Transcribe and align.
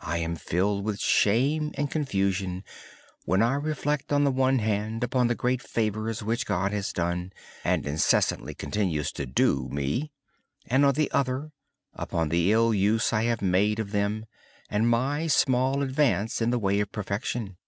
I 0.00 0.16
am 0.16 0.30
sometimes 0.30 0.48
filled 0.48 0.84
with 0.86 0.98
shame 0.98 1.72
and 1.74 1.90
confusion 1.90 2.64
when 3.26 3.42
I 3.42 3.52
reflect, 3.56 4.10
on 4.10 4.24
the 4.24 4.30
one 4.30 4.60
hand, 4.60 5.04
upon 5.04 5.26
the 5.26 5.34
great 5.34 5.60
favors 5.60 6.22
which 6.22 6.46
God 6.46 6.72
has 6.72 6.90
done 6.90 7.34
and 7.62 7.84
continues 7.84 9.12
to 9.12 9.26
do 9.26 9.68
for 9.68 9.74
me; 9.74 10.10
and, 10.68 10.86
on 10.86 10.94
the 10.94 11.10
other, 11.12 11.52
upon 11.92 12.30
the 12.30 12.50
ill 12.50 12.72
use 12.72 13.12
I 13.12 13.24
have 13.24 13.42
made 13.42 13.78
of 13.78 13.90
them 13.90 14.24
and 14.70 14.88
my 14.88 15.26
small 15.26 15.82
advancement 15.82 16.40
in 16.40 16.48
the 16.50 16.58
way 16.58 16.80
of 16.80 16.90
perfection. 16.90 17.58